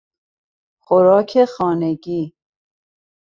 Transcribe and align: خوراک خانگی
خوراک 0.83 1.45
خانگی 1.45 2.33